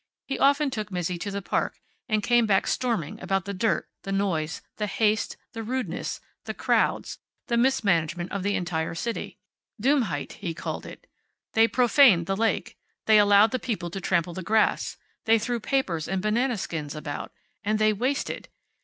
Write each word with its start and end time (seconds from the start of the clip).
He 0.25 0.39
often 0.39 0.71
took 0.71 0.89
Mizzi 0.91 1.19
to 1.19 1.29
the 1.29 1.43
park 1.43 1.79
and 2.09 2.23
came 2.23 2.47
back 2.47 2.65
storming 2.65 3.21
about 3.21 3.45
the 3.45 3.53
dirt, 3.53 3.87
the 4.01 4.11
noise, 4.11 4.63
the 4.77 4.87
haste, 4.87 5.37
the 5.53 5.61
rudeness, 5.61 6.19
the 6.45 6.55
crowds, 6.55 7.19
the 7.45 7.55
mismanagement 7.55 8.31
of 8.31 8.41
the 8.41 8.55
entire 8.55 8.95
city. 8.95 9.37
Dummheit, 9.79 10.31
he 10.39 10.55
called 10.55 10.87
it. 10.87 11.05
They 11.53 11.67
profaned 11.67 12.25
the 12.25 12.35
lake. 12.35 12.79
They 13.05 13.19
allowed 13.19 13.51
the 13.51 13.59
people 13.59 13.91
to 13.91 14.01
trample 14.01 14.33
the 14.33 14.41
grass. 14.41 14.97
They 15.25 15.37
threw 15.37 15.59
papers 15.59 16.07
and 16.07 16.19
banana 16.19 16.57
skins 16.57 16.95
about. 16.95 17.31
And 17.63 17.77
they 17.77 17.93
wasted! 17.93 18.49